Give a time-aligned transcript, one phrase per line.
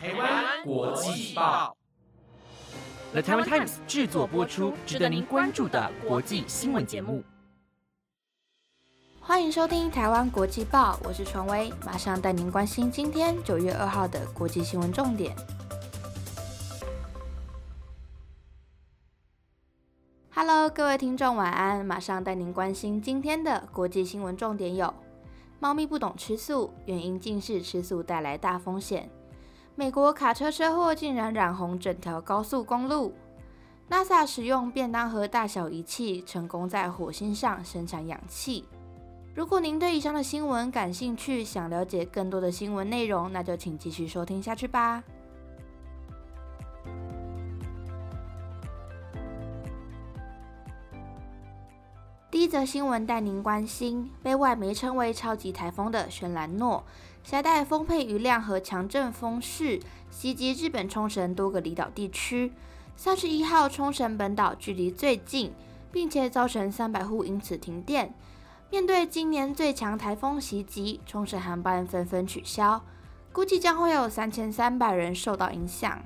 [0.00, 1.76] 台湾国际报
[3.10, 7.24] ，The Taiwan Times 制作播出，值得您关注的国际新闻节目。
[9.18, 15.34] 欢迎收听台湾国际报，我是传威，马上带您关心今天九月二号的国际新闻重点。
[20.30, 21.84] Hello，各位听众，晚安！
[21.84, 24.94] 马上带您关心今天的国际新闻重点有：
[25.58, 29.08] 猫咪不懂吃素，原因竟是吃素带来大风险；
[29.78, 33.14] 美国卡车车祸竟然染红整条高速公路
[33.88, 38.64] ；NASA 使用便当盒大小仪器，成功在火星上生产氧气。
[39.36, 45.00] 如果您对以上的新闻感兴趣，想了解更多的新闻内容，那就请继续收听下去吧。
[52.48, 56.82] 一则新闻带您关心，被外媒称为超级台风的轩岚诺，
[57.22, 59.78] 携带丰沛雨量和强阵风势，
[60.10, 62.54] 袭击日本冲绳多个离岛地区。
[62.96, 65.52] 三十一号，冲绳本岛距离最近，
[65.92, 68.14] 并且造成三百户因此停电。
[68.70, 72.80] 面对今年最强台风袭击，冲绳航班纷纷取消，
[73.30, 76.02] 估计将会有三千三百人受到影响。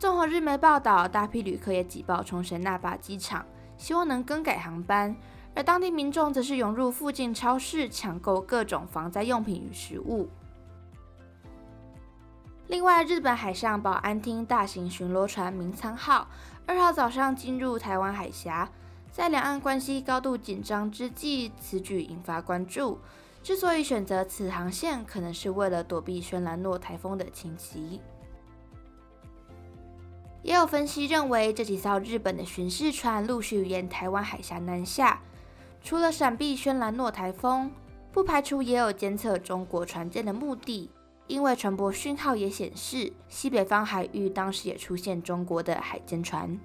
[0.00, 3.46] 综合日媒报道，大批旅客也挤爆冲绳那霸机场。
[3.80, 5.16] 希望能更改航班，
[5.54, 10.28] 而当地民众则是涌入附近超市抢购各种防灾用品与食物。
[12.68, 16.28] 另外，日本海上保安厅大型巡逻船“明仓号”
[16.66, 18.70] 二号早上进入台湾海峡，
[19.10, 22.98] 在两岸关系高度紧张之际，此举引发关注。
[23.42, 28.02] 之所以选择此航线，可能是为了躲避轩岚诺台风的侵袭。
[30.42, 35.20] 也有分析认为，这几艘日本的巡视船陆续沿台湾海峡南下，
[35.82, 37.70] 除了闪避轩岚诺台风，
[38.10, 40.90] 不排除也有监测中国船舰的目的。
[41.26, 46.58] 因为船舶讯号也显示，西北方海域当时也出现中国的海监船。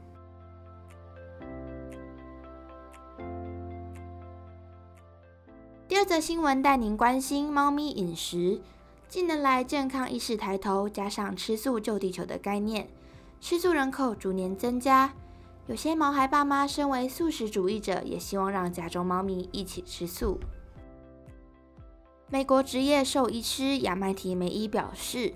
[5.88, 8.59] 第二则新闻带您关心猫咪饮食。
[9.07, 12.88] 近年来，健康意识抬头，加上吃素救地球的概念。
[13.40, 15.13] 吃素人口逐年增加，
[15.68, 20.40] 有些毛孩爸妈身为素食主义者，也希望让家中猫咪一起吃素。
[22.28, 25.34] 美国职业兽医师亚麦提梅伊表示，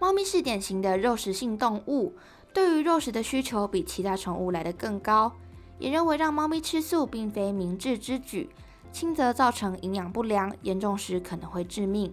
[0.00, 2.12] 猫咪是典型的肉食性动物，
[2.52, 5.32] 对于肉食的需求比其他宠物来得更高，
[5.78, 8.50] 也认为让猫咪吃素并非明智之举，
[8.90, 12.12] 轻则造成营养不良，严重时可能会致命。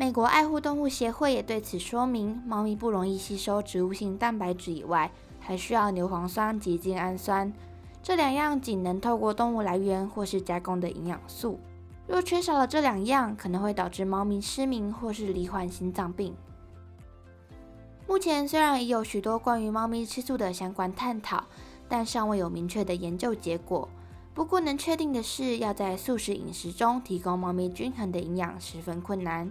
[0.00, 5.10] 美国爱护动物协会也对此说明，猫咪不容易吸收植物性蛋白质以外，
[5.40, 7.52] 还需要牛磺酸及精氨酸，
[8.00, 11.58] 这两样仅能透过动物来源或是加工的营养素。
[12.06, 16.32] 若缺少了这两样，可能会导致猫咪失明或是罹患心脏病。
[18.06, 21.42] 目前虽然已有许多关于猫咪吃素的相关探讨，
[21.88, 23.88] 但尚未有明确的研究结果。
[24.32, 29.50] 不过能确定的是，要在素食饮食中提供猫咪均衡的营养十分困难。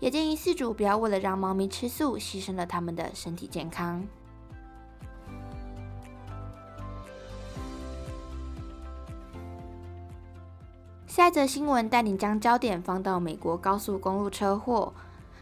[0.00, 4.04] 也建议饲主不要为了让猫咪吃素，牺牲了它们的身体健康。
[11.06, 14.92] 下一则新闻带你将焦点放到美国高速公路车祸。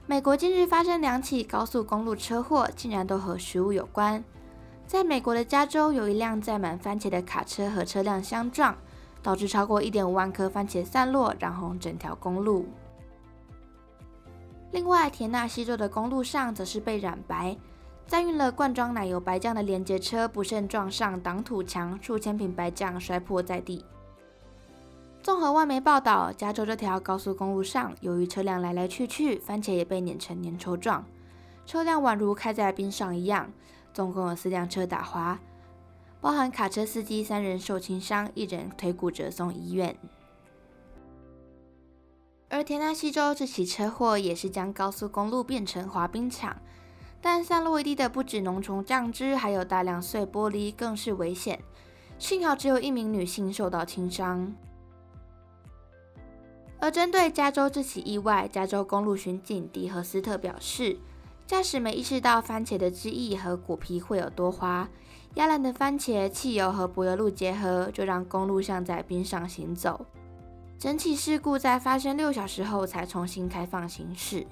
[0.06, 4.24] 美国近日发生两起高速公路车祸，竟然都和食物有关。
[4.86, 8.74] 在美国的加州，有一辆载满番茄的卡车和车辆相撞，
[9.22, 12.66] 导致超过一点五万颗番茄散落，染红整条公路。
[14.70, 17.56] 另外，田纳西州的公路上则是被染白，
[18.06, 23.84] 载运了罐装奶油白酱的连接车不慎撞上挡土墙，数千瓶白酱摔破在地。
[25.22, 31.04] 综合外媒报道，加州这条高速公路上，由于车辆来来去去，番茄也被碾成粘稠状，
[31.66, 33.50] 车辆宛如开在冰上一样。
[33.94, 35.40] 总共有四辆车打滑，
[36.20, 39.96] 包含卡车司机三人受轻伤，一人腿骨折送医院。
[42.50, 46.56] 而田纳西州这起车祸也是将高速公路变成滑冰场，
[47.20, 51.60] 但散落一地的不止浓稠酱汁，还有大量碎玻璃，更是危险。
[52.18, 54.54] 幸好只有一名女性受到轻伤。
[56.80, 60.96] 而针对加州这起意外，加州公路巡警迪和斯特表示，
[61.46, 64.88] 驾驶没意识到番茄的汁液和果皮会有多滑，
[65.34, 70.06] 压烂的番茄、汽油和柏油路结合，就让公路像在冰上行走。
[70.78, 74.46] 整起事故在发生六小时后才重新开放行驶。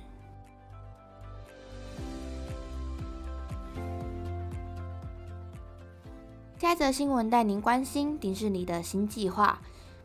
[6.58, 9.61] 下一则新闻带您关心迪士尼的新计划。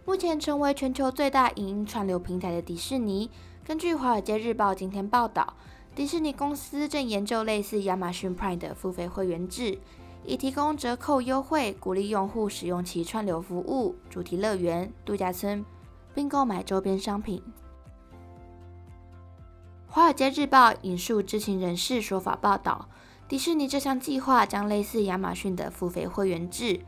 [0.05, 3.31] 目前成为全球最大影音串流平台的迪士尼，
[3.65, 5.55] 根据《华尔街日报》今天报道，
[5.95, 9.79] 迪士尼公司正研究类似亚马逊 Prime 的付费会员制，
[10.23, 15.63] 以提供折扣优惠，鼓励用户使用其串流服务、主题乐园、度假村，
[16.13, 17.41] 并购买周边商品。
[19.93, 22.87] 《华尔街日报》引述知情人士说法报道，
[23.27, 26.79] 迪士尼这项计划将类似亚马逊的付费会员制，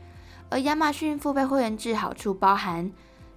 [0.48, 2.90] 而亚马逊付费会员制好处包含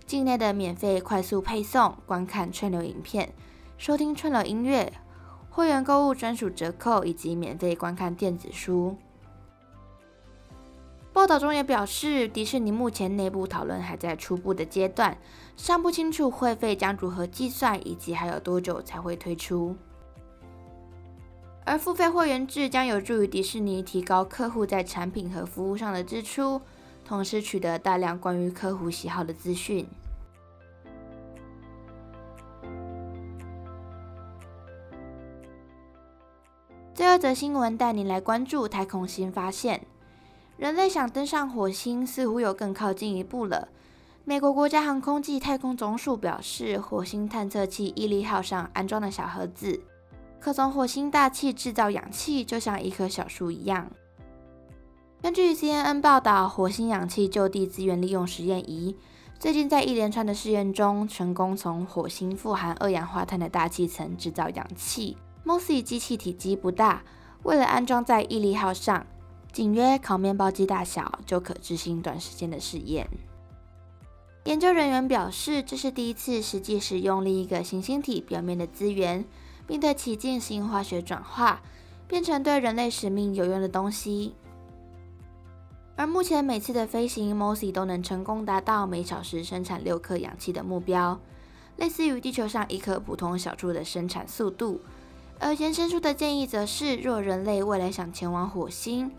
[0.06, 3.34] 境内的免费快速配送、观看串流影片、
[3.78, 4.94] 收听串流音乐、
[5.50, 8.96] 会员购物专属折扣以及免费观看电子书。
[11.18, 15.18] 报道中也表示，迪士尼目前内部讨论还在初步的阶段，
[15.56, 19.76] 尚不清楚会费将如何计算，以及还有多久才会推出。
[21.66, 26.62] 而付费会员制将有助于迪士尼提高客户在产品和服务上的支出，
[27.04, 29.88] 同时取得大量关于客户喜好的资讯。
[36.94, 39.82] 最后则新闻带您来关注太空新发现。
[40.58, 43.68] 人类想登上火星，似乎又更靠近一步了。
[44.26, 49.80] 美国国家航空暨太空总署表示，火星探测器毅力号上安装的小盒子，
[50.40, 53.90] 可从火星大气制造氧气，就像一棵小树一样。
[55.22, 58.96] 根据 CNN 报道，火星氧气就地资源利用实验仪
[59.40, 65.18] 最近在一连串的试验中，成功从火星富含二氧化碳的大气层制造氧气。
[65.46, 67.04] Mosi 机器体积不大，
[67.44, 69.06] 为了安装在毅力号上。
[69.52, 73.08] 仅约烤面包机大小就可执行短时间的试验。
[74.46, 79.26] 研究人员表示，这是第一次实际使用另一个行星体表面的资源，
[79.66, 81.62] 并对其进行化学转化，
[82.08, 84.36] 变成对人类使命有用的东西。
[85.98, 91.20] 而目前每次的飞行，Mosi 都能成功达到每小时生产六克氧气的目标，
[91.76, 94.80] 类似于地球上一颗普通小猪的生产速度。
[95.40, 99.12] 而延伸出的建议则是，若人类未来想前往火星，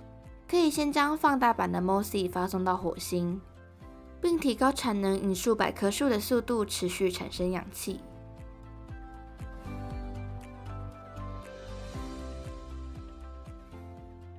[0.48, 3.40] 可以先将放大版的 Mosi 发送到火星，
[4.20, 8.00] 并提高产能，以数百棵树的速度持续产生氧气。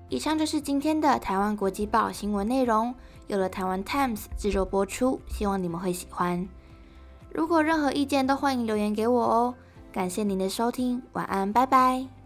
[0.10, 2.96] 以上就是今天的台湾国际报新闻内容，
[3.28, 6.50] 有了台湾 Times 制作播出，希望你们会喜欢。
[7.32, 9.54] 如果任何意见都欢迎留言给我哦。
[9.92, 12.19] 感谢您的收听，晚安，拜拜。